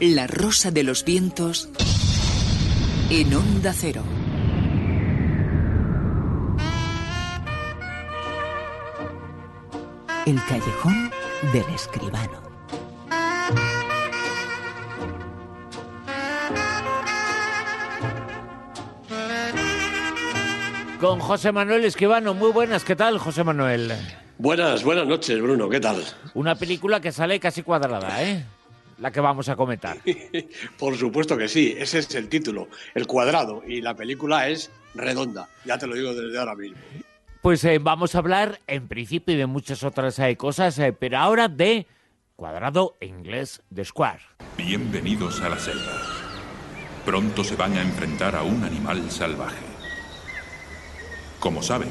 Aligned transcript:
La 0.00 0.26
Rosa 0.26 0.70
de 0.70 0.82
los 0.82 1.06
Vientos 1.06 1.70
en 3.08 3.32
Onda 3.32 3.72
Cero. 3.72 4.02
El 10.26 10.38
callejón 10.44 11.10
del 11.50 11.64
escribano. 11.74 12.42
Con 21.00 21.20
José 21.20 21.52
Manuel 21.52 21.86
Escribano. 21.86 22.34
Muy 22.34 22.52
buenas, 22.52 22.84
¿qué 22.84 22.96
tal, 22.96 23.18
José 23.18 23.44
Manuel? 23.44 23.94
Buenas, 24.36 24.84
buenas 24.84 25.06
noches, 25.06 25.40
Bruno, 25.40 25.70
¿qué 25.70 25.80
tal? 25.80 26.04
Una 26.34 26.54
película 26.54 27.00
que 27.00 27.12
sale 27.12 27.40
casi 27.40 27.62
cuadrada, 27.62 28.22
¿eh? 28.22 28.44
La 28.98 29.10
que 29.10 29.20
vamos 29.20 29.48
a 29.48 29.56
comentar. 29.56 29.98
Por 30.78 30.96
supuesto 30.96 31.36
que 31.36 31.48
sí, 31.48 31.74
ese 31.78 31.98
es 31.98 32.14
el 32.14 32.28
título, 32.28 32.68
el 32.94 33.06
cuadrado, 33.06 33.62
y 33.66 33.80
la 33.80 33.94
película 33.94 34.48
es 34.48 34.70
redonda, 34.94 35.48
ya 35.64 35.78
te 35.78 35.86
lo 35.86 35.94
digo 35.94 36.14
desde 36.14 36.38
ahora 36.38 36.54
mismo. 36.54 36.78
Pues 37.42 37.62
eh, 37.64 37.78
vamos 37.78 38.14
a 38.14 38.18
hablar 38.18 38.60
en 38.66 38.88
principio 38.88 39.36
de 39.36 39.46
muchas 39.46 39.84
otras 39.84 40.18
eh, 40.18 40.36
cosas, 40.36 40.78
eh, 40.78 40.92
pero 40.92 41.18
ahora 41.18 41.48
de 41.48 41.86
cuadrado 42.34 42.96
en 43.00 43.18
inglés 43.18 43.62
de 43.70 43.84
square. 43.84 44.22
Bienvenidos 44.56 45.40
a 45.42 45.50
la 45.50 45.58
selva. 45.58 46.02
Pronto 47.04 47.44
se 47.44 47.54
van 47.54 47.74
a 47.74 47.82
enfrentar 47.82 48.34
a 48.34 48.42
un 48.42 48.64
animal 48.64 49.10
salvaje. 49.10 49.64
Como 51.38 51.62
saben, 51.62 51.90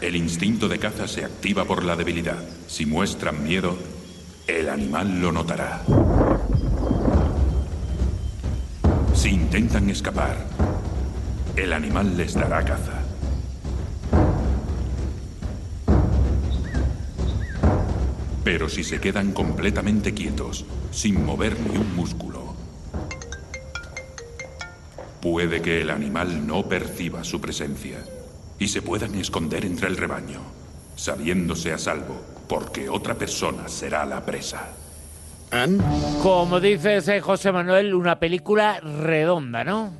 el 0.00 0.16
instinto 0.16 0.66
de 0.66 0.78
caza 0.78 1.06
se 1.06 1.24
activa 1.24 1.66
por 1.66 1.84
la 1.84 1.94
debilidad. 1.94 2.42
Si 2.66 2.86
muestran 2.86 3.44
miedo, 3.44 3.76
el 4.46 4.68
animal 4.68 5.20
lo 5.20 5.32
notará. 5.32 5.82
Si 9.14 9.30
intentan 9.30 9.90
escapar, 9.90 10.36
el 11.56 11.72
animal 11.72 12.16
les 12.16 12.34
dará 12.34 12.64
caza. 12.64 13.02
Pero 18.44 18.68
si 18.68 18.82
se 18.82 19.00
quedan 19.00 19.32
completamente 19.32 20.14
quietos, 20.14 20.64
sin 20.90 21.24
mover 21.24 21.58
ni 21.60 21.76
un 21.76 21.94
músculo, 21.94 22.54
puede 25.20 25.60
que 25.60 25.82
el 25.82 25.90
animal 25.90 26.46
no 26.46 26.68
perciba 26.68 27.22
su 27.22 27.40
presencia 27.40 27.98
y 28.58 28.68
se 28.68 28.82
puedan 28.82 29.14
esconder 29.14 29.64
entre 29.64 29.88
el 29.88 29.96
rebaño, 29.96 30.40
sabiéndose 30.96 31.72
a 31.72 31.78
salvo, 31.78 32.20
porque 32.50 32.88
otra 32.88 33.14
persona 33.14 33.68
será 33.68 34.04
la 34.04 34.26
presa. 34.26 34.72
Como 36.20 36.58
dices, 36.58 37.06
eh, 37.06 37.20
José 37.20 37.52
Manuel, 37.52 37.94
una 37.94 38.18
película 38.18 38.80
redonda, 38.80 39.62
¿no? 39.62 39.92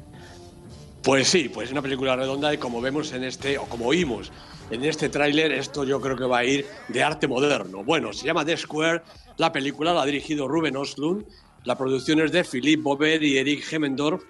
Pues 1.00 1.28
sí, 1.28 1.48
pues 1.48 1.70
una 1.70 1.80
película 1.80 2.16
redonda 2.16 2.52
y 2.52 2.58
como 2.58 2.80
vemos 2.80 3.12
en 3.12 3.22
este, 3.22 3.56
o 3.56 3.66
como 3.66 3.86
oímos 3.86 4.32
en 4.68 4.84
este 4.84 5.08
tráiler, 5.08 5.52
esto 5.52 5.84
yo 5.84 6.00
creo 6.00 6.16
que 6.16 6.24
va 6.24 6.38
a 6.38 6.44
ir 6.44 6.66
de 6.88 7.04
arte 7.04 7.28
moderno. 7.28 7.84
Bueno, 7.84 8.12
se 8.12 8.26
llama 8.26 8.44
The 8.44 8.56
Square, 8.56 9.02
la 9.36 9.52
película 9.52 9.94
la 9.94 10.02
ha 10.02 10.06
dirigido 10.06 10.48
Ruben 10.48 10.76
Oslund, 10.76 11.26
la 11.62 11.78
producción 11.78 12.18
es 12.20 12.32
de 12.32 12.42
Philippe 12.42 12.82
Bober 12.82 13.22
y 13.22 13.38
Eric 13.38 13.72
Hemmendorf, 13.72 14.24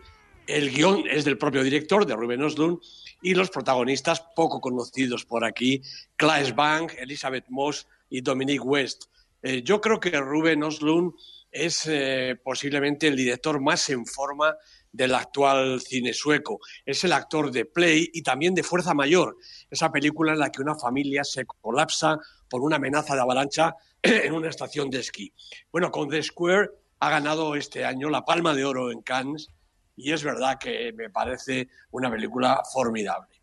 el 0.47 0.71
guion 0.71 1.05
es 1.11 1.25
del 1.25 1.39
propio 1.39 1.63
director, 1.63 2.05
de 2.05 2.17
Ruben 2.17 2.43
Oslund, 2.43 2.81
y 3.23 3.35
los 3.35 3.49
protagonistas 3.49 4.23
poco 4.37 4.61
conocidos 4.61 5.25
por 5.25 5.43
aquí, 5.43 5.81
Claes 6.17 6.55
Bank, 6.55 6.93
Elizabeth 6.99 7.47
Moss 7.49 7.87
y 8.11 8.21
Dominique 8.21 8.61
West. 8.61 9.05
Eh, 9.43 9.63
yo 9.63 9.81
creo 9.81 9.99
que 9.99 10.11
Ruben 10.21 10.63
Oslund 10.63 11.15
es 11.51 11.87
eh, 11.87 12.39
posiblemente 12.43 13.09
el 13.09 13.17
director 13.17 13.61
más 13.61 13.89
en 13.89 14.05
forma 14.05 14.55
del 14.93 15.15
actual 15.15 15.81
cine 15.81 16.13
sueco. 16.13 16.59
Es 16.85 17.05
el 17.05 17.13
actor 17.13 17.51
de 17.51 17.65
Play 17.65 18.11
y 18.13 18.23
también 18.23 18.55
de 18.55 18.63
Fuerza 18.63 18.93
Mayor, 18.93 19.37
esa 19.71 19.91
película 19.91 20.33
en 20.33 20.41
la 20.41 20.51
que 20.51 20.63
una 20.63 20.75
familia 20.75 21.25
se 21.25 21.47
colapsa 21.47 22.19
por 22.49 22.63
una 22.63 22.77
amenaza 22.77 23.15
de 23.15 23.21
avalancha 23.21 23.75
en 24.03 24.33
una 24.33 24.49
estación 24.49 24.91
de 24.91 25.01
esquí. 25.01 25.33
Bueno, 25.73 25.91
con 25.91 26.09
The 26.09 26.23
Square 26.23 26.71
ha 26.99 27.11
ganado 27.11 27.55
este 27.55 27.85
año 27.85 28.11
la 28.11 28.25
Palma 28.25 28.55
de 28.55 28.65
Oro 28.65 28.91
en 28.91 29.01
Cannes 29.03 29.49
y 29.97 30.13
es 30.13 30.23
verdad 30.25 30.59
que 30.59 30.93
me 30.93 31.11
parece 31.11 31.69
una 31.91 32.11
película 32.11 32.63
formidable. 32.73 33.41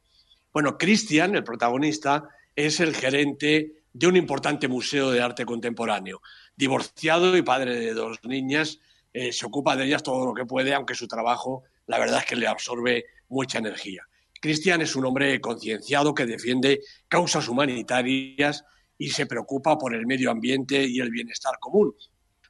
Bueno, 0.52 0.78
Christian, 0.78 1.36
el 1.36 1.44
protagonista, 1.44 2.28
es 2.56 2.80
el 2.80 2.96
gerente 2.96 3.77
de 3.98 4.06
un 4.06 4.16
importante 4.16 4.68
museo 4.68 5.10
de 5.10 5.22
arte 5.22 5.44
contemporáneo. 5.44 6.22
Divorciado 6.56 7.36
y 7.36 7.42
padre 7.42 7.80
de 7.80 7.94
dos 7.96 8.20
niñas, 8.24 8.80
eh, 9.12 9.32
se 9.32 9.48
ocupa 9.48 9.76
de 9.76 9.86
ellas 9.86 10.04
todo 10.04 10.24
lo 10.24 10.36
que 10.36 10.46
puede, 10.46 10.76
aunque 10.76 10.94
su 10.94 11.08
trabajo, 11.08 11.64
la 11.88 11.98
verdad 11.98 12.20
es 12.20 12.26
que 12.26 12.36
le 12.36 12.46
absorbe 12.46 13.06
mucha 13.30 13.58
energía. 13.58 14.04
Cristian 14.40 14.82
es 14.82 14.96
un 14.96 15.06
hombre 15.06 15.42
concienciado 15.42 16.14
que 16.14 16.28
defiende 16.28 16.82
causas 17.08 17.48
humanitarias 17.48 18.64
y 19.00 19.10
se 19.10 19.26
preocupa 19.26 19.80
por 19.80 19.96
el 19.96 20.06
medio 20.06 20.30
ambiente 20.30 20.84
y 20.84 21.00
el 21.00 21.10
bienestar 21.10 21.58
común. 21.60 21.96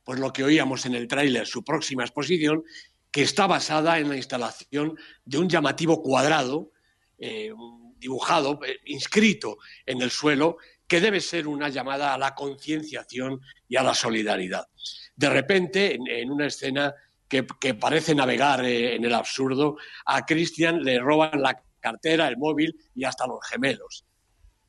Pues 0.04 0.20
lo 0.20 0.34
que 0.34 0.44
oíamos 0.44 0.86
en 0.86 0.96
el 0.96 1.08
tráiler, 1.08 1.48
su 1.48 1.64
próxima 1.64 2.04
exposición, 2.04 2.66
que 3.10 3.22
está 3.22 3.48
basada 3.48 4.00
en 4.00 4.10
la 4.10 4.18
instalación 4.18 4.98
de 5.24 5.38
un 5.38 5.48
llamativo 5.48 6.04
cuadrado 6.04 6.72
eh, 7.18 7.54
dibujado, 7.98 8.60
eh, 8.66 8.80
inscrito 8.86 9.58
en 9.86 10.02
el 10.02 10.12
suelo, 10.12 10.58
que 10.88 11.02
debe 11.02 11.20
ser 11.20 11.48
una 11.48 11.70
llamada 11.70 12.14
a 12.14 12.18
la 12.18 12.34
concienciación 12.34 13.42
y 13.68 13.76
a 13.76 13.84
la 13.84 13.94
solidaridad. 13.94 14.68
De 15.16 15.30
repente, 15.30 15.96
en, 15.96 16.32
una 16.32 16.48
escena 16.48 16.94
que, 17.28 17.44
parece 17.74 18.16
navegar 18.16 18.64
eh, 18.64 18.96
en 18.96 19.04
el 19.04 19.14
absurdo, 19.14 19.78
a 20.06 20.26
Christian 20.26 20.82
le 20.82 21.00
roban 21.00 21.42
la 21.42 21.62
cartera, 21.80 22.28
el 22.28 22.38
móvil 22.38 22.76
y 22.96 23.04
hasta 23.04 23.28
los 23.28 23.40
gemelos. 23.50 24.06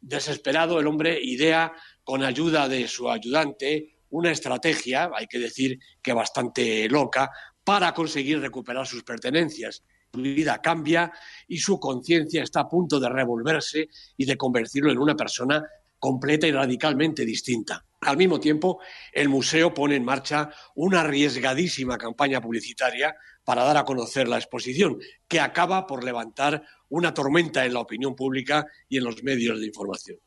Desesperado, 0.00 0.80
el 0.80 0.86
hombre 0.86 1.18
idea, 1.22 1.72
con 2.02 2.22
ayuda 2.22 2.68
de 2.68 2.88
su 2.88 3.08
ayudante, 3.10 3.98
una 4.10 4.30
estrategia, 4.30 5.10
hay 5.14 5.26
que 5.26 5.38
decir 5.38 5.78
que 6.02 6.12
bastante 6.12 6.88
loca, 6.88 7.30
para 7.62 7.92
conseguir 7.92 8.40
recuperar 8.40 8.86
sus 8.86 9.04
pertenencias. 9.04 9.84
Su 10.12 10.20
vida 10.22 10.62
cambia 10.62 11.12
y 11.46 11.58
su 11.58 11.78
conciencia 11.78 12.42
está 12.42 12.60
a 12.60 12.68
punto 12.68 12.98
de 12.98 13.10
revolverse 13.10 13.88
y 14.16 14.24
de 14.24 14.36
convertirlo 14.36 14.90
en 14.90 14.98
una 14.98 15.14
persona 15.14 15.62
completa 15.98 16.46
y 16.46 16.52
radicalmente 16.52 17.24
distinta. 17.24 17.84
Al 18.00 18.16
mismo 18.16 18.38
tiempo, 18.38 18.80
el 19.12 19.28
museo 19.28 19.74
pone 19.74 19.96
en 19.96 20.04
marcha 20.04 20.50
una 20.76 21.00
arriesgadísima 21.00 21.98
campaña 21.98 22.40
publicitaria 22.40 23.16
para 23.44 23.64
dar 23.64 23.76
a 23.76 23.84
conocer 23.84 24.28
la 24.28 24.36
exposición, 24.36 24.98
que 25.26 25.40
acaba 25.40 25.86
por 25.86 26.04
levantar 26.04 26.62
una 26.90 27.12
tormenta 27.12 27.64
en 27.64 27.74
la 27.74 27.80
opinión 27.80 28.14
pública 28.14 28.66
y 28.88 28.98
en 28.98 29.04
los 29.04 29.22
medios 29.22 29.58
de 29.58 29.66
información. 29.66 30.18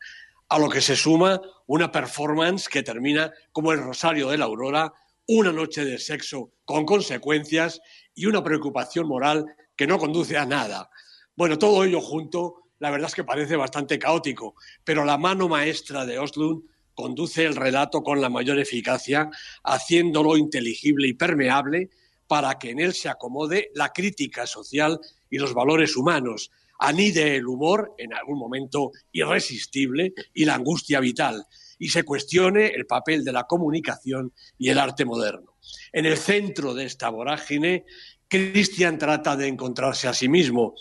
A 0.49 0.59
lo 0.59 0.69
que 0.69 0.81
se 0.81 0.97
suma 0.97 1.39
una 1.65 1.91
performance 1.91 2.67
que 2.67 2.83
termina 2.83 3.31
como 3.53 3.71
el 3.71 3.79
Rosario 3.79 4.29
de 4.29 4.37
la 4.37 4.45
Aurora, 4.45 4.91
una 5.27 5.53
noche 5.53 5.85
de 5.85 5.97
sexo 5.97 6.51
con 6.65 6.85
consecuencias 6.85 7.79
y 8.13 8.25
una 8.25 8.43
preocupación 8.43 9.07
moral 9.07 9.45
que 9.77 9.87
no 9.87 9.97
conduce 9.97 10.37
a 10.37 10.45
nada. 10.45 10.89
Bueno, 11.35 11.57
todo 11.57 11.85
ello 11.85 12.01
junto 12.01 12.60
la 12.81 12.89
verdad 12.89 13.09
es 13.09 13.15
que 13.15 13.23
parece 13.23 13.55
bastante 13.55 13.99
caótico, 13.99 14.55
pero 14.83 15.05
la 15.05 15.15
mano 15.15 15.47
maestra 15.47 16.03
de 16.03 16.17
Oslund 16.17 16.63
conduce 16.95 17.45
el 17.45 17.55
relato 17.55 18.01
con 18.01 18.19
la 18.19 18.27
mayor 18.27 18.57
eficacia, 18.57 19.29
haciéndolo 19.63 20.35
inteligible 20.35 21.07
y 21.07 21.13
permeable 21.13 21.91
para 22.25 22.57
que 22.57 22.71
en 22.71 22.79
él 22.79 22.93
se 22.93 23.07
acomode 23.07 23.69
la 23.75 23.93
crítica 23.93 24.47
social 24.47 24.99
y 25.29 25.37
los 25.37 25.53
valores 25.53 25.95
humanos, 25.95 26.49
anide 26.79 27.35
el 27.35 27.45
humor 27.45 27.93
en 27.99 28.15
algún 28.15 28.39
momento 28.39 28.91
irresistible 29.11 30.15
y 30.33 30.45
la 30.45 30.55
angustia 30.55 30.99
vital, 30.99 31.45
y 31.77 31.89
se 31.89 32.01
cuestione 32.01 32.69
el 32.69 32.87
papel 32.87 33.23
de 33.23 33.31
la 33.31 33.43
comunicación 33.43 34.33
y 34.57 34.69
el 34.69 34.79
arte 34.79 35.05
moderno. 35.05 35.57
En 35.91 36.07
el 36.07 36.17
centro 36.17 36.73
de 36.73 36.85
esta 36.85 37.09
vorágine, 37.09 37.85
Christian 38.27 38.97
trata 38.97 39.35
de 39.35 39.47
encontrarse 39.47 40.07
a 40.07 40.15
sí 40.15 40.27
mismo, 40.27 40.73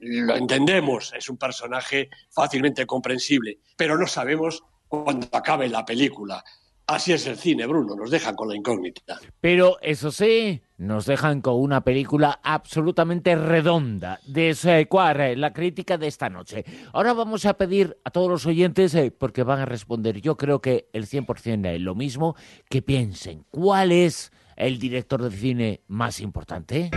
lo 0.00 0.36
entendemos, 0.36 1.12
es 1.16 1.28
un 1.28 1.36
personaje 1.36 2.08
fácilmente 2.30 2.86
comprensible, 2.86 3.58
pero 3.76 3.98
no 3.98 4.06
sabemos 4.06 4.62
cuándo 4.88 5.28
acabe 5.32 5.68
la 5.68 5.84
película. 5.84 6.42
Así 6.86 7.12
es 7.12 7.24
el 7.28 7.36
cine, 7.36 7.66
Bruno, 7.66 7.94
nos 7.94 8.10
dejan 8.10 8.34
con 8.34 8.48
la 8.48 8.56
incógnita. 8.56 9.20
Pero 9.40 9.78
eso 9.80 10.10
sí, 10.10 10.60
nos 10.76 11.06
dejan 11.06 11.40
con 11.40 11.54
una 11.54 11.84
película 11.84 12.40
absolutamente 12.42 13.36
redonda, 13.36 14.18
de 14.26 14.56
Secuar, 14.56 15.38
la 15.38 15.52
crítica 15.52 15.98
de 15.98 16.08
esta 16.08 16.28
noche. 16.28 16.64
Ahora 16.92 17.12
vamos 17.12 17.46
a 17.46 17.54
pedir 17.54 17.96
a 18.02 18.10
todos 18.10 18.28
los 18.28 18.44
oyentes, 18.44 18.92
eh, 18.96 19.12
porque 19.16 19.44
van 19.44 19.60
a 19.60 19.66
responder 19.66 20.20
yo 20.20 20.36
creo 20.36 20.60
que 20.60 20.88
el 20.92 21.06
100% 21.06 21.68
es 21.68 21.80
lo 21.80 21.94
mismo, 21.94 22.34
que 22.68 22.82
piensen 22.82 23.44
cuál 23.52 23.92
es 23.92 24.32
el 24.56 24.80
director 24.80 25.22
de 25.22 25.30
cine 25.30 25.80
más 25.86 26.18
importante. 26.18 26.90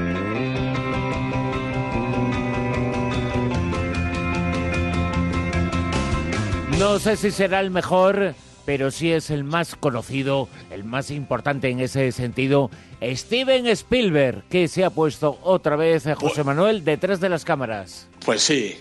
No 6.83 6.99
sé 6.99 7.15
si 7.15 7.31
será 7.31 7.61
el 7.61 7.71
mejor 7.71 8.35
pero 8.65 8.91
sí 8.91 9.09
es 9.09 9.29
el 9.29 9.45
más 9.45 9.77
conocido, 9.77 10.49
el 10.69 10.83
más 10.83 11.11
importante 11.11 11.69
en 11.69 11.79
ese 11.79 12.11
sentido, 12.11 12.69
Steven 13.01 13.67
Spielberg, 13.67 14.43
que 14.49 14.67
se 14.67 14.83
ha 14.83 14.89
puesto 14.89 15.39
otra 15.43 15.77
vez, 15.77 16.05
eh, 16.07 16.13
José 16.13 16.43
Manuel, 16.43 16.83
detrás 16.83 17.21
de 17.21 17.29
las 17.29 17.45
cámaras. 17.45 18.09
Pues 18.25 18.41
sí, 18.41 18.75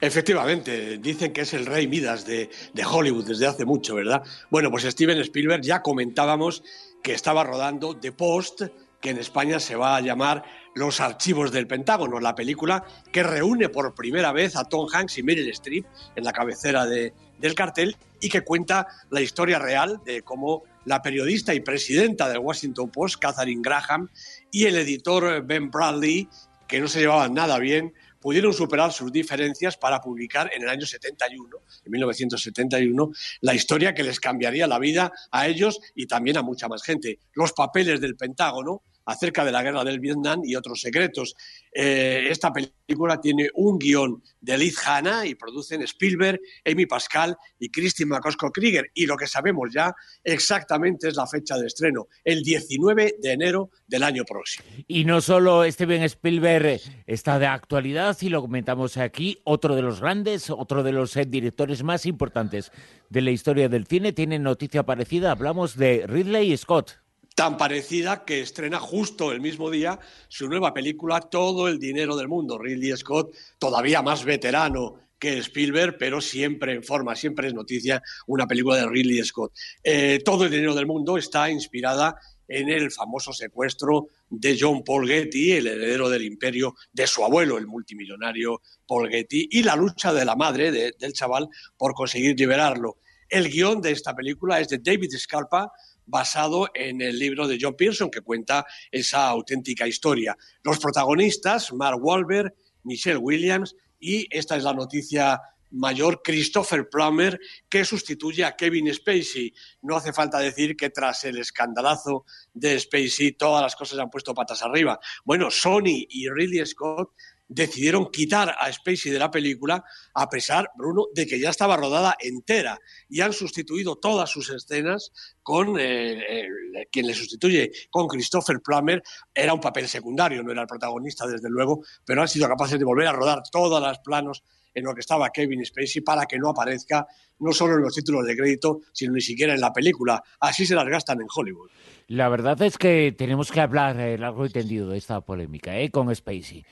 Efectivamente, 0.00 0.96
dicen 0.96 1.32
que 1.32 1.42
es 1.42 1.52
el 1.52 1.66
rey 1.66 1.86
Midas 1.86 2.24
de, 2.26 2.50
de, 2.72 2.84
Hollywood 2.84 3.26
desde 3.26 3.46
hace 3.46 3.64
mucho, 3.66 3.94
¿verdad? 3.94 4.22
Bueno, 4.50 4.70
pues 4.70 4.82
Steven 4.84 5.18
Spielberg 5.18 5.62
ya 5.62 5.82
comentábamos 5.82 6.64
que 7.02 7.12
estaba 7.12 7.44
rodando 7.44 7.96
The 7.96 8.10
Post, 8.12 8.62
que 9.02 9.10
en 9.10 9.18
España 9.18 9.60
se 9.60 9.76
va 9.76 9.96
a 9.96 10.00
llamar 10.00 10.44
Los 10.74 11.00
Archivos 11.00 11.52
del 11.52 11.66
Pentágono, 11.66 12.20
la 12.20 12.34
película 12.34 12.84
que 13.12 13.22
reúne 13.22 13.68
por 13.68 13.94
primera 13.94 14.32
vez 14.32 14.56
a 14.56 14.64
Tom 14.64 14.86
Hanks 14.90 15.18
y 15.18 15.22
Meryl 15.22 15.50
Streep 15.50 15.84
en 16.16 16.24
la 16.24 16.32
cabecera 16.32 16.86
de, 16.86 17.12
del 17.38 17.54
cartel 17.54 17.96
y 18.20 18.30
que 18.30 18.42
cuenta 18.42 18.86
la 19.10 19.20
historia 19.20 19.58
real 19.58 20.00
de 20.06 20.22
cómo 20.22 20.62
la 20.84 21.02
periodista 21.02 21.52
y 21.52 21.60
presidenta 21.60 22.28
del 22.28 22.38
Washington 22.38 22.90
Post, 22.90 23.16
Catherine 23.20 23.60
Graham, 23.62 24.08
y 24.50 24.64
el 24.64 24.76
editor 24.76 25.44
Ben 25.44 25.70
Bradley, 25.70 26.28
que 26.66 26.80
no 26.80 26.88
se 26.88 27.00
llevaban 27.00 27.34
nada 27.34 27.58
bien, 27.58 27.92
pudieron 28.20 28.54
superar 28.54 28.92
sus 28.92 29.12
diferencias 29.12 29.76
para 29.76 30.00
publicar 30.00 30.50
en 30.54 30.62
el 30.62 30.68
año 30.68 30.86
71, 30.86 31.58
en 31.84 31.92
1971, 31.92 33.10
la 33.40 33.54
historia 33.54 33.92
que 33.92 34.04
les 34.04 34.20
cambiaría 34.20 34.68
la 34.68 34.78
vida 34.78 35.12
a 35.32 35.48
ellos 35.48 35.80
y 35.96 36.06
también 36.06 36.36
a 36.36 36.42
mucha 36.42 36.68
más 36.68 36.84
gente. 36.84 37.18
Los 37.34 37.52
papeles 37.52 38.00
del 38.00 38.16
Pentágono, 38.16 38.82
acerca 39.04 39.44
de 39.44 39.52
la 39.52 39.62
guerra 39.62 39.84
del 39.84 40.00
Vietnam 40.00 40.42
y 40.44 40.56
otros 40.56 40.80
secretos. 40.80 41.34
Eh, 41.74 42.26
esta 42.30 42.52
película 42.52 43.20
tiene 43.20 43.48
un 43.54 43.78
guion 43.78 44.22
de 44.40 44.58
Liz 44.58 44.76
Hanna 44.86 45.26
y 45.26 45.34
producen 45.34 45.82
Spielberg, 45.82 46.40
Amy 46.64 46.86
Pascal 46.86 47.36
y 47.58 47.70
Christine 47.70 48.10
McCosco 48.10 48.50
Krieger. 48.50 48.90
Y 48.94 49.06
lo 49.06 49.16
que 49.16 49.26
sabemos 49.26 49.70
ya 49.72 49.94
exactamente 50.22 51.08
es 51.08 51.16
la 51.16 51.26
fecha 51.26 51.56
de 51.56 51.66
estreno, 51.66 52.08
el 52.24 52.42
19 52.42 53.16
de 53.18 53.32
enero 53.32 53.70
del 53.86 54.02
año 54.02 54.24
próximo. 54.24 54.66
Y 54.86 55.04
no 55.04 55.20
solo 55.20 55.64
Steven 55.70 56.02
Spielberg 56.02 56.80
está 57.06 57.38
de 57.38 57.46
actualidad, 57.46 58.16
y 58.20 58.28
lo 58.28 58.42
comentamos 58.42 58.96
aquí, 58.96 59.38
otro 59.44 59.74
de 59.74 59.82
los 59.82 60.00
grandes, 60.00 60.50
otro 60.50 60.82
de 60.82 60.92
los 60.92 61.16
eh, 61.16 61.24
directores 61.24 61.82
más 61.82 62.06
importantes 62.06 62.72
de 63.08 63.20
la 63.20 63.30
historia 63.30 63.68
del 63.68 63.86
cine, 63.86 64.12
tiene 64.12 64.38
noticia 64.38 64.84
parecida. 64.84 65.32
Hablamos 65.32 65.76
de 65.76 66.06
Ridley 66.06 66.56
Scott 66.56 67.01
tan 67.34 67.56
parecida 67.56 68.24
que 68.24 68.40
estrena 68.40 68.78
justo 68.78 69.32
el 69.32 69.40
mismo 69.40 69.70
día 69.70 69.98
su 70.28 70.48
nueva 70.48 70.74
película 70.74 71.20
Todo 71.20 71.68
el 71.68 71.78
dinero 71.78 72.16
del 72.16 72.28
mundo. 72.28 72.58
Ridley 72.58 72.96
Scott, 72.96 73.34
todavía 73.58 74.02
más 74.02 74.24
veterano 74.24 74.96
que 75.18 75.38
Spielberg, 75.38 75.98
pero 75.98 76.20
siempre 76.20 76.72
en 76.72 76.82
forma, 76.82 77.14
siempre 77.14 77.46
es 77.46 77.54
noticia 77.54 78.02
una 78.26 78.46
película 78.46 78.76
de 78.76 78.88
Ridley 78.88 79.22
Scott. 79.24 79.52
Eh, 79.82 80.20
Todo 80.24 80.44
el 80.44 80.50
dinero 80.50 80.74
del 80.74 80.86
mundo 80.86 81.16
está 81.16 81.48
inspirada 81.48 82.16
en 82.48 82.68
el 82.68 82.90
famoso 82.90 83.32
secuestro 83.32 84.08
de 84.28 84.58
John 84.60 84.82
Paul 84.84 85.06
Getty, 85.08 85.52
el 85.52 85.68
heredero 85.68 86.10
del 86.10 86.24
imperio 86.24 86.74
de 86.92 87.06
su 87.06 87.24
abuelo, 87.24 87.56
el 87.56 87.66
multimillonario 87.66 88.60
Paul 88.86 89.08
Getty, 89.08 89.48
y 89.52 89.62
la 89.62 89.76
lucha 89.76 90.12
de 90.12 90.24
la 90.24 90.36
madre 90.36 90.70
del 90.70 91.12
chaval 91.12 91.48
por 91.76 91.94
conseguir 91.94 92.38
liberarlo. 92.38 92.98
El 93.28 93.48
guion 93.48 93.80
de 93.80 93.92
esta 93.92 94.14
película 94.14 94.60
es 94.60 94.68
de 94.68 94.78
David 94.78 95.12
Scarpa, 95.16 95.72
basado 96.12 96.68
en 96.74 97.00
el 97.00 97.18
libro 97.18 97.48
de 97.48 97.56
John 97.58 97.74
Pearson 97.74 98.10
que 98.10 98.20
cuenta 98.20 98.66
esa 98.90 99.28
auténtica 99.28 99.88
historia. 99.88 100.36
Los 100.62 100.78
protagonistas, 100.78 101.72
Mark 101.72 101.98
Wahlberg, 102.00 102.54
Michelle 102.84 103.16
Williams 103.16 103.74
y 103.98 104.26
esta 104.30 104.56
es 104.56 104.62
la 104.62 104.74
noticia 104.74 105.40
mayor, 105.70 106.20
Christopher 106.22 106.86
Plummer, 106.90 107.40
que 107.66 107.86
sustituye 107.86 108.44
a 108.44 108.54
Kevin 108.56 108.92
Spacey. 108.92 109.54
No 109.80 109.96
hace 109.96 110.12
falta 110.12 110.38
decir 110.38 110.76
que 110.76 110.90
tras 110.90 111.24
el 111.24 111.38
escandalazo 111.38 112.26
de 112.52 112.78
Spacey 112.78 113.32
todas 113.32 113.62
las 113.62 113.74
cosas 113.74 113.98
han 113.98 114.10
puesto 114.10 114.34
patas 114.34 114.62
arriba. 114.62 115.00
Bueno, 115.24 115.50
Sony 115.50 116.04
y 116.10 116.28
Ridley 116.28 116.66
Scott 116.66 117.14
decidieron 117.54 118.10
quitar 118.10 118.54
a 118.58 118.72
Spacey 118.72 119.12
de 119.12 119.18
la 119.18 119.30
película, 119.30 119.84
a 120.14 120.28
pesar, 120.28 120.70
Bruno, 120.76 121.06
de 121.14 121.26
que 121.26 121.38
ya 121.38 121.50
estaba 121.50 121.76
rodada 121.76 122.16
entera 122.20 122.78
y 123.08 123.20
han 123.20 123.32
sustituido 123.32 123.96
todas 123.96 124.30
sus 124.30 124.50
escenas 124.50 125.12
con 125.42 125.76
eh, 125.78 126.46
quien 126.90 127.06
le 127.06 127.14
sustituye, 127.14 127.70
con 127.90 128.08
Christopher 128.08 128.60
Plummer. 128.60 129.02
Era 129.34 129.54
un 129.54 129.60
papel 129.60 129.88
secundario, 129.88 130.42
no 130.42 130.52
era 130.52 130.62
el 130.62 130.68
protagonista, 130.68 131.26
desde 131.26 131.48
luego, 131.50 131.82
pero 132.04 132.22
han 132.22 132.28
sido 132.28 132.48
capaces 132.48 132.78
de 132.78 132.84
volver 132.84 133.06
a 133.08 133.12
rodar 133.12 133.42
todos 133.50 133.80
los 133.80 133.98
planos 134.00 134.42
en 134.74 134.84
lo 134.84 134.94
que 134.94 135.00
estaba 135.00 135.30
Kevin 135.30 135.64
Spacey 135.64 136.02
para 136.02 136.26
que 136.26 136.38
no 136.38 136.50
aparezca 136.50 137.06
no 137.38 137.52
solo 137.52 137.74
en 137.74 137.82
los 137.82 137.94
títulos 137.94 138.26
de 138.26 138.36
crédito, 138.36 138.80
sino 138.92 139.12
ni 139.12 139.20
siquiera 139.20 139.54
en 139.54 139.60
la 139.60 139.72
película. 139.72 140.22
Así 140.40 140.64
se 140.64 140.74
las 140.74 140.86
gastan 140.86 141.20
en 141.20 141.26
Hollywood. 141.34 141.70
La 142.08 142.28
verdad 142.28 142.60
es 142.62 142.78
que 142.78 143.14
tenemos 143.16 143.50
que 143.50 143.60
hablar 143.60 143.98
eh, 143.98 144.18
largo 144.18 144.46
y 144.46 144.50
tendido 144.50 144.90
de 144.90 144.98
esta 144.98 145.20
polémica 145.20 145.78
¿eh? 145.78 145.90
con 145.90 146.14
Spacey. 146.14 146.64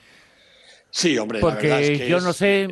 Sí, 0.90 1.16
hombre, 1.18 1.40
porque 1.40 2.06
yo 2.08 2.20
no 2.20 2.32
sé, 2.32 2.68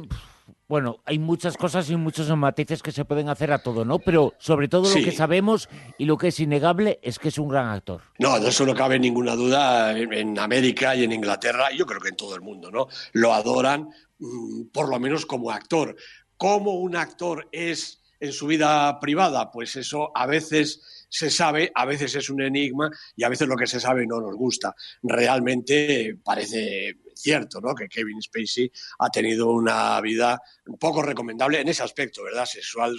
bueno, 0.69 1.01
hay 1.07 1.19
muchas 1.19 1.57
cosas 1.57 1.89
y 1.89 1.97
muchos 1.97 2.29
matices 2.37 2.83
que 2.83 2.93
se 2.93 3.07
pueden 3.07 3.31
hacer 3.31 3.53
a 3.53 3.63
todo, 3.63 3.87
¿no? 3.87 3.99
Pero 4.01 4.35
sobre 4.39 4.69
todo 4.69 4.95
lo 4.95 5.03
que 5.03 5.13
sabemos 5.13 5.69
y 5.97 6.05
lo 6.05 6.19
que 6.19 6.29
es 6.29 6.41
innegable 6.41 6.99
es 7.03 7.19
que 7.19 7.29
es 7.29 7.39
un 7.39 7.49
gran 7.49 7.69
actor. 7.69 8.03
No, 8.19 8.39
de 8.39 8.51
eso 8.51 8.67
no 8.67 8.75
cabe 8.75 8.99
ninguna 8.99 9.35
duda 9.35 9.99
en 9.99 10.39
América 10.39 10.95
y 10.95 11.05
en 11.05 11.13
Inglaterra, 11.13 11.73
yo 11.75 11.87
creo 11.87 12.01
que 12.01 12.11
en 12.11 12.17
todo 12.17 12.35
el 12.35 12.43
mundo, 12.43 12.71
¿no? 12.71 12.89
Lo 13.13 13.33
adoran, 13.33 13.89
mm, 14.19 14.65
por 14.73 14.91
lo 14.91 15.01
menos 15.01 15.25
como 15.25 15.51
actor. 15.51 15.97
¿Cómo 16.37 16.75
un 16.75 16.97
actor 16.97 17.49
es 17.51 18.03
en 18.21 18.33
su 18.33 18.47
vida 18.47 19.01
privada? 19.01 19.51
Pues 19.51 19.75
eso 19.77 20.13
a 20.15 20.27
veces 20.27 21.07
se 21.09 21.31
sabe, 21.31 21.73
a 21.75 21.87
veces 21.87 22.15
es 22.15 22.29
un 22.29 22.43
enigma 22.43 22.91
y 23.17 23.25
a 23.25 23.31
veces 23.31 23.49
lo 23.49 23.57
que 23.57 23.67
se 23.67 23.81
sabe 23.81 24.07
no 24.07 24.21
nos 24.21 24.37
gusta. 24.37 24.75
Realmente 25.03 26.19
parece 26.23 26.99
cierto, 27.21 27.61
¿no? 27.61 27.75
Que 27.75 27.89
Kevin 27.89 28.21
Spacey 28.23 28.71
ha 28.99 29.11
tenido 29.11 29.51
una 29.51 30.01
vida 30.01 30.41
un 30.67 30.79
poco 30.79 31.03
recomendable 31.03 31.61
en 31.61 31.69
ese 31.69 31.83
aspecto, 31.83 32.23
¿verdad? 32.23 32.47
Sexual, 32.47 32.99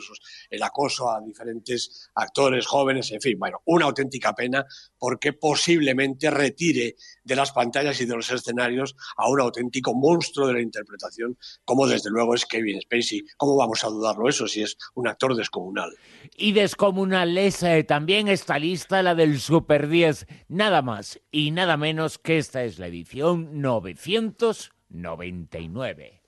el 0.49 0.63
acoso 0.63 1.09
a 1.11 1.21
diferentes 1.21 2.09
actores 2.15 2.65
jóvenes, 2.65 3.11
en 3.11 3.21
fin, 3.21 3.37
bueno, 3.39 3.61
una 3.65 3.85
auténtica 3.85 4.33
pena 4.33 4.65
porque 4.97 5.33
posiblemente 5.33 6.29
retire 6.29 6.95
de 7.23 7.35
las 7.35 7.51
pantallas 7.51 7.99
y 8.01 8.05
de 8.05 8.15
los 8.15 8.29
escenarios 8.31 8.95
a 9.17 9.29
un 9.29 9.39
auténtico 9.41 9.93
monstruo 9.93 10.47
de 10.47 10.53
la 10.53 10.61
interpretación, 10.61 11.37
como 11.63 11.87
desde 11.87 12.09
luego 12.09 12.35
es 12.35 12.45
Kevin 12.45 12.81
Spacey. 12.81 13.23
¿Cómo 13.37 13.55
vamos 13.55 13.83
a 13.83 13.87
dudarlo 13.87 14.27
eso 14.27 14.47
si 14.47 14.61
es 14.61 14.77
un 14.95 15.07
actor 15.07 15.35
descomunal? 15.35 15.91
Y 16.35 16.51
descomunal 16.51 17.37
es 17.37 17.63
eh, 17.63 17.83
también 17.83 18.27
esta 18.27 18.59
lista, 18.59 19.03
la 19.03 19.15
del 19.15 19.39
Super 19.39 19.87
10, 19.87 20.25
nada 20.47 20.81
más 20.81 21.19
y 21.31 21.51
nada 21.51 21.77
menos 21.77 22.17
que 22.17 22.37
esta 22.37 22.63
es 22.63 22.79
la 22.79 22.87
edición 22.87 23.61
999. 24.09 26.23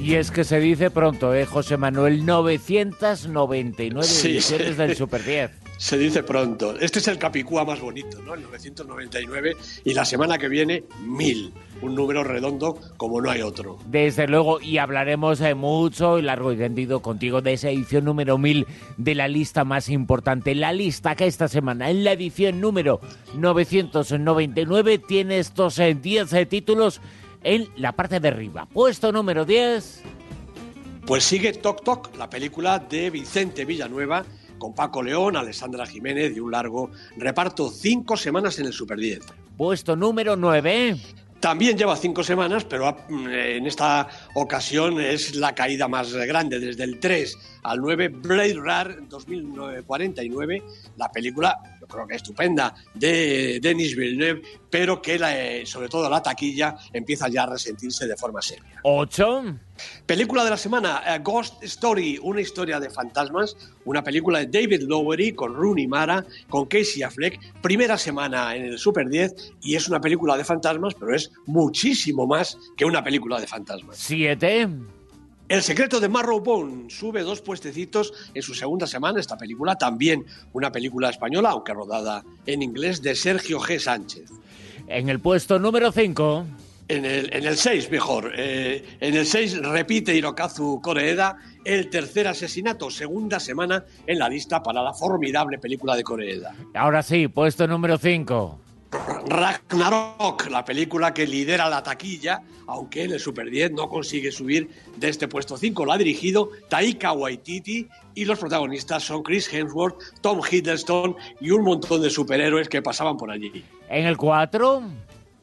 Y 0.00 0.14
es 0.14 0.30
que 0.30 0.44
se 0.44 0.60
dice 0.60 0.90
pronto, 0.90 1.34
¿eh, 1.34 1.46
José 1.46 1.76
Manuel? 1.76 2.24
999 2.24 4.06
ediciones 4.06 4.76
del 4.76 4.94
Super 4.94 5.24
10. 5.24 5.63
Se 5.84 5.98
dice 5.98 6.22
pronto. 6.22 6.78
Este 6.80 6.98
es 6.98 7.08
el 7.08 7.18
Capicúa 7.18 7.62
más 7.66 7.78
bonito, 7.78 8.18
¿no? 8.22 8.32
El 8.32 8.40
999. 8.44 9.54
Y 9.84 9.92
la 9.92 10.06
semana 10.06 10.38
que 10.38 10.48
viene, 10.48 10.84
1000. 11.02 11.52
Un 11.82 11.94
número 11.94 12.24
redondo 12.24 12.78
como 12.96 13.20
no 13.20 13.30
hay 13.30 13.42
otro. 13.42 13.78
Desde 13.84 14.26
luego, 14.26 14.62
y 14.62 14.78
hablaremos 14.78 15.42
eh, 15.42 15.54
mucho 15.54 16.18
y 16.18 16.22
largo 16.22 16.54
y 16.54 16.56
tendido 16.56 17.02
contigo 17.02 17.42
de 17.42 17.52
esa 17.52 17.68
edición 17.68 18.06
número 18.06 18.38
1000 18.38 18.66
de 18.96 19.14
la 19.14 19.28
lista 19.28 19.66
más 19.66 19.90
importante. 19.90 20.54
La 20.54 20.72
lista 20.72 21.16
que 21.16 21.26
esta 21.26 21.48
semana, 21.48 21.90
en 21.90 22.02
la 22.02 22.12
edición 22.12 22.62
número 22.62 23.02
999, 23.34 25.00
tiene 25.00 25.38
estos 25.38 25.76
10 25.76 26.32
eh, 26.32 26.46
títulos 26.46 27.02
en 27.42 27.68
la 27.76 27.92
parte 27.92 28.20
de 28.20 28.28
arriba. 28.28 28.66
Puesto 28.72 29.12
número 29.12 29.44
10. 29.44 30.02
Pues 31.04 31.24
sigue 31.24 31.52
Toc 31.52 31.84
Toc, 31.84 32.16
la 32.16 32.30
película 32.30 32.78
de 32.78 33.10
Vicente 33.10 33.66
Villanueva, 33.66 34.24
con 34.64 34.72
Paco 34.72 35.02
León, 35.02 35.36
Alessandra 35.36 35.84
Jiménez 35.84 36.34
y 36.34 36.40
un 36.40 36.50
largo 36.50 36.90
reparto. 37.18 37.68
Cinco 37.68 38.16
semanas 38.16 38.58
en 38.58 38.64
el 38.64 38.72
Super 38.72 38.98
10. 38.98 39.20
Puesto 39.58 39.94
número 39.94 40.36
9. 40.36 40.96
También 41.38 41.76
lleva 41.76 41.94
cinco 41.96 42.24
semanas, 42.24 42.64
pero 42.64 42.96
mm, 43.10 43.28
en 43.28 43.66
esta 43.66 44.08
ocasión 44.34 44.98
es 45.02 45.36
la 45.36 45.54
caída 45.54 45.86
más 45.86 46.14
grande, 46.14 46.58
desde 46.58 46.84
el 46.84 46.98
3 46.98 47.38
al 47.64 47.78
9, 47.78 48.08
Blade 48.08 48.54
Runner 48.54 49.06
2049, 49.06 50.62
la 50.96 51.12
película, 51.12 51.58
yo 51.84 51.88
creo 51.88 52.06
que 52.06 52.16
estupenda, 52.16 52.74
de 52.94 53.58
Denis 53.60 53.94
Villeneuve, 53.94 54.42
pero 54.70 55.02
que 55.02 55.16
eh, 55.16 55.66
sobre 55.66 55.88
todo 55.88 56.08
la 56.08 56.22
taquilla 56.22 56.76
empieza 56.92 57.28
ya 57.28 57.42
a 57.42 57.46
resentirse 57.46 58.06
de 58.06 58.16
forma 58.16 58.40
seria. 58.40 58.80
8. 58.82 59.58
Película 60.06 60.44
de 60.44 60.50
la 60.50 60.56
semana, 60.56 61.02
eh, 61.06 61.18
Ghost 61.22 61.62
Story, 61.62 62.18
una 62.22 62.40
historia 62.40 62.80
de 62.80 62.88
fantasmas, 62.88 63.56
una 63.84 64.02
película 64.02 64.38
de 64.38 64.46
David 64.46 64.82
Lowery 64.82 65.32
con 65.32 65.54
Rooney 65.54 65.86
Mara, 65.86 66.24
con 66.48 66.66
Casey 66.66 67.02
Affleck, 67.02 67.38
primera 67.60 67.98
semana 67.98 68.56
en 68.56 68.64
el 68.64 68.78
Super 68.78 69.08
10 69.08 69.52
y 69.60 69.74
es 69.74 69.88
una 69.88 70.00
película 70.00 70.36
de 70.36 70.44
fantasmas, 70.44 70.94
pero 70.94 71.14
es 71.14 71.30
muchísimo 71.46 72.26
más 72.26 72.56
que 72.76 72.84
una 72.84 73.04
película 73.04 73.40
de 73.40 73.46
fantasmas. 73.46 73.98
7. 73.98 74.68
El 75.46 75.62
secreto 75.62 76.00
de 76.00 76.08
Marrowbone 76.08 76.88
sube 76.88 77.22
dos 77.22 77.42
puestecitos 77.42 78.12
en 78.32 78.42
su 78.42 78.54
segunda 78.54 78.86
semana. 78.86 79.20
Esta 79.20 79.36
película 79.36 79.76
también 79.76 80.24
una 80.54 80.72
película 80.72 81.10
española, 81.10 81.50
aunque 81.50 81.74
rodada 81.74 82.24
en 82.46 82.62
inglés, 82.62 83.02
de 83.02 83.14
Sergio 83.14 83.60
G. 83.60 83.78
Sánchez. 83.78 84.30
En 84.88 85.10
el 85.10 85.20
puesto 85.20 85.58
número 85.58 85.92
5. 85.92 86.46
En 86.88 87.04
el, 87.04 87.34
en 87.34 87.44
el 87.44 87.56
6, 87.56 87.90
mejor. 87.90 88.32
Eh, 88.36 88.84
en 89.00 89.14
el 89.14 89.26
6 89.26 89.58
repite 89.58 90.14
Hirokazu 90.14 90.80
Koreeda 90.82 91.36
el 91.64 91.90
tercer 91.90 92.26
asesinato, 92.28 92.90
segunda 92.90 93.38
semana 93.38 93.84
en 94.06 94.18
la 94.18 94.28
lista 94.28 94.62
para 94.62 94.82
la 94.82 94.94
formidable 94.94 95.58
película 95.58 95.94
de 95.94 96.02
Koreeda. 96.02 96.54
Ahora 96.74 97.02
sí, 97.02 97.28
puesto 97.28 97.66
número 97.66 97.98
5. 97.98 98.63
Ragnarok, 99.26 100.50
la 100.50 100.64
película 100.64 101.14
que 101.14 101.26
lidera 101.26 101.68
la 101.68 101.82
taquilla, 101.82 102.42
aunque 102.66 103.04
en 103.04 103.12
el 103.12 103.20
Super 103.20 103.50
10 103.50 103.72
no 103.72 103.88
consigue 103.88 104.30
subir 104.30 104.68
de 104.96 105.08
este 105.08 105.28
puesto 105.28 105.56
5. 105.56 105.86
La 105.86 105.94
ha 105.94 105.98
dirigido 105.98 106.50
Taika 106.68 107.12
Waititi 107.12 107.88
y 108.14 108.24
los 108.24 108.38
protagonistas 108.38 109.02
son 109.02 109.22
Chris 109.22 109.52
Hemsworth, 109.52 110.20
Tom 110.20 110.40
Hiddleston 110.48 111.16
y 111.40 111.50
un 111.50 111.64
montón 111.64 112.02
de 112.02 112.10
superhéroes 112.10 112.68
que 112.68 112.82
pasaban 112.82 113.16
por 113.16 113.30
allí. 113.30 113.64
En 113.88 114.06
el 114.06 114.16
4. 114.16 114.82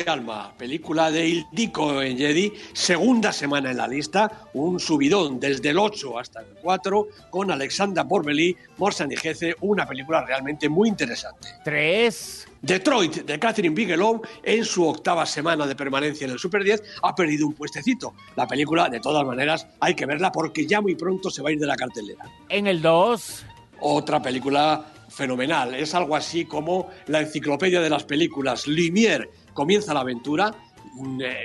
Alma, 0.07 0.53
película 0.57 1.11
de 1.11 1.27
Ildiko 1.27 2.01
en 2.01 2.17
Jedi, 2.17 2.53
segunda 2.73 3.31
semana 3.31 3.71
en 3.71 3.77
la 3.77 3.87
lista, 3.87 4.47
un 4.53 4.79
subidón 4.79 5.39
desde 5.39 5.69
el 5.69 5.79
8 5.79 6.19
hasta 6.19 6.41
el 6.41 6.47
4, 6.61 7.07
con 7.29 7.51
Alexandra 7.51 8.03
Borbeli, 8.03 8.55
Morsan 8.77 9.11
y 9.11 9.15
Gece, 9.15 9.55
una 9.61 9.85
película 9.85 10.25
realmente 10.25 10.69
muy 10.69 10.89
interesante. 10.89 11.49
3. 11.63 12.47
Detroit, 12.61 13.25
de 13.25 13.39
Catherine 13.39 13.75
Bigelow, 13.75 14.21
en 14.43 14.65
su 14.65 14.87
octava 14.87 15.25
semana 15.25 15.65
de 15.65 15.75
permanencia 15.75 16.25
en 16.25 16.31
el 16.31 16.39
Super 16.39 16.63
10, 16.63 16.83
ha 17.03 17.15
perdido 17.15 17.47
un 17.47 17.53
puestecito. 17.53 18.13
La 18.35 18.47
película, 18.47 18.89
de 18.89 18.99
todas 18.99 19.25
maneras, 19.25 19.67
hay 19.79 19.95
que 19.95 20.05
verla 20.05 20.31
porque 20.31 20.65
ya 20.65 20.81
muy 20.81 20.95
pronto 20.95 21.29
se 21.29 21.41
va 21.41 21.49
a 21.49 21.51
ir 21.53 21.59
de 21.59 21.67
la 21.67 21.75
cartelera. 21.75 22.25
En 22.49 22.67
el 22.67 22.81
2. 22.81 23.45
Otra 23.81 24.21
película 24.21 24.85
fenomenal. 25.11 25.75
Es 25.75 25.93
algo 25.93 26.15
así 26.15 26.45
como 26.45 26.89
la 27.07 27.19
enciclopedia 27.19 27.81
de 27.81 27.89
las 27.89 28.03
películas. 28.03 28.67
Lumière 28.67 29.29
comienza 29.53 29.93
la 29.93 30.01
aventura. 30.01 30.53
Un, 30.97 31.21
eh, 31.21 31.35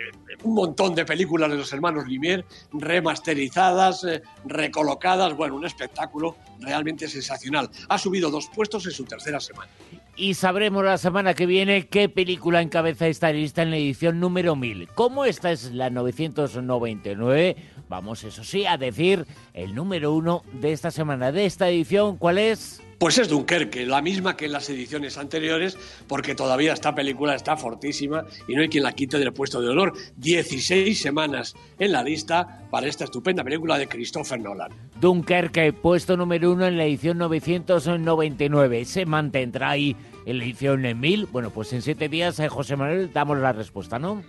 un 0.42 0.54
montón 0.54 0.94
de 0.94 1.04
películas 1.04 1.50
de 1.50 1.56
los 1.56 1.72
hermanos 1.72 2.04
Lumière 2.06 2.44
remasterizadas, 2.72 4.04
eh, 4.04 4.22
recolocadas. 4.44 5.36
Bueno, 5.36 5.54
un 5.56 5.64
espectáculo 5.64 6.36
realmente 6.60 7.08
sensacional. 7.08 7.70
Ha 7.88 7.98
subido 7.98 8.30
dos 8.30 8.48
puestos 8.54 8.86
en 8.86 8.92
su 8.92 9.04
tercera 9.04 9.40
semana. 9.40 9.70
Y 10.18 10.32
sabremos 10.32 10.82
la 10.82 10.96
semana 10.96 11.34
que 11.34 11.44
viene 11.44 11.88
qué 11.88 12.08
película 12.08 12.62
encabeza 12.62 13.06
esta 13.06 13.30
lista 13.32 13.62
en 13.62 13.70
la 13.70 13.76
edición 13.76 14.18
número 14.18 14.56
1000. 14.56 14.88
Como 14.94 15.26
esta 15.26 15.52
es 15.52 15.72
la 15.72 15.90
999, 15.90 17.56
vamos, 17.88 18.24
eso 18.24 18.44
sí, 18.44 18.66
a 18.66 18.76
decir 18.76 19.26
el 19.54 19.74
número 19.74 20.12
uno 20.12 20.42
de 20.52 20.72
esta 20.72 20.90
semana, 20.90 21.32
de 21.32 21.46
esta 21.46 21.68
edición. 21.68 22.16
¿Cuál 22.16 22.38
es? 22.38 22.82
Pues 22.98 23.18
es 23.18 23.28
Dunkerque, 23.28 23.84
la 23.84 24.00
misma 24.00 24.38
que 24.38 24.46
en 24.46 24.52
las 24.52 24.70
ediciones 24.70 25.18
anteriores, 25.18 25.76
porque 26.08 26.34
todavía 26.34 26.72
esta 26.72 26.94
película 26.94 27.34
está 27.34 27.54
fortísima 27.58 28.24
y 28.48 28.54
no 28.54 28.62
hay 28.62 28.70
quien 28.70 28.84
la 28.84 28.92
quite 28.92 29.18
del 29.18 29.34
puesto 29.34 29.60
de 29.60 29.68
honor. 29.68 29.92
16 30.16 30.98
semanas 30.98 31.54
en 31.78 31.92
la 31.92 32.02
lista 32.02 32.66
para 32.70 32.86
esta 32.86 33.04
estupenda 33.04 33.44
película 33.44 33.76
de 33.76 33.86
Christopher 33.86 34.40
Nolan. 34.40 34.70
Dunkerque, 34.98 35.74
puesto 35.74 36.16
número 36.16 36.52
uno 36.52 36.66
en 36.66 36.78
la 36.78 36.86
edición 36.86 37.18
999. 37.18 38.84
¿Se 38.86 39.04
mantendrá 39.04 39.70
ahí 39.70 39.94
en 40.24 40.38
la 40.38 40.44
edición 40.44 40.98
1000? 40.98 41.26
Bueno, 41.26 41.50
pues 41.50 41.74
en 41.74 41.82
siete 41.82 42.08
días, 42.08 42.40
eh, 42.40 42.48
José 42.48 42.76
Manuel, 42.76 43.12
damos 43.12 43.36
la 43.36 43.52
respuesta, 43.52 43.98
¿no? 43.98 44.22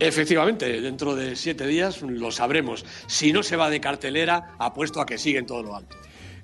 Efectivamente, 0.00 0.80
dentro 0.80 1.14
de 1.14 1.36
siete 1.36 1.66
días 1.66 2.00
lo 2.00 2.30
sabremos. 2.32 2.86
Si 3.06 3.32
no 3.32 3.42
se 3.42 3.56
va 3.56 3.68
de 3.68 3.80
cartelera, 3.80 4.54
apuesto 4.58 5.00
a 5.00 5.06
que 5.06 5.18
sigue 5.18 5.38
en 5.38 5.46
todo 5.46 5.62
lo 5.62 5.76
alto. 5.76 5.96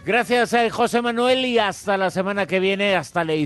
Gracias, 0.05 0.53
eh, 0.53 0.71
José 0.71 1.03
Manuel, 1.03 1.45
y 1.45 1.59
hasta 1.59 1.97
la 1.97 2.11
semana 2.11 2.47
que 2.47 2.61
viene, 2.61 2.95
hasta 2.95 3.25
la 3.25 3.33
edición. 3.33 3.45